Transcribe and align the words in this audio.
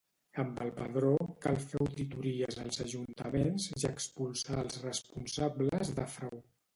Amb 0.43 0.59
el 0.63 0.69
Padró 0.77 1.09
cal 1.45 1.57
fer 1.65 1.81
auditories 1.83 2.57
als 2.63 2.81
Ajuntaments 2.85 3.67
i 3.75 3.83
expulsar 3.91 4.57
els 4.63 4.79
responsables 4.87 5.93
de 6.01 6.07
frau 6.15 6.43